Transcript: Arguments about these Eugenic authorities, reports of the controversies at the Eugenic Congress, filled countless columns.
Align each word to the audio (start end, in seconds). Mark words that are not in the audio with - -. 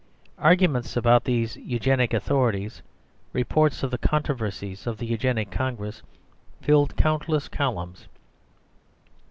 Arguments 0.39 0.97
about 0.97 1.25
these 1.25 1.57
Eugenic 1.57 2.11
authorities, 2.11 2.81
reports 3.33 3.83
of 3.83 3.91
the 3.91 3.99
controversies 3.99 4.87
at 4.87 4.97
the 4.97 5.05
Eugenic 5.05 5.51
Congress, 5.51 6.01
filled 6.59 6.97
countless 6.97 7.47
columns. 7.47 8.07